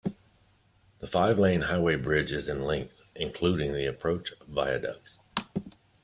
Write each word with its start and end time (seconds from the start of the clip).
The 0.97 1.05
five-lane 1.05 1.61
highway 1.61 1.95
bridge 1.95 2.31
is 2.31 2.49
in 2.49 2.63
length, 2.65 3.03
including 3.15 3.73
the 3.73 3.85
approach 3.85 4.33
viaducts. 4.47 5.19